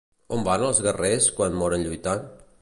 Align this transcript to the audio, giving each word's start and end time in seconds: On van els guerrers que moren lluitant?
On 0.37 0.39
van 0.47 0.63
els 0.69 0.79
guerrers 0.87 1.27
que 1.41 1.51
moren 1.59 1.85
lluitant? 1.89 2.27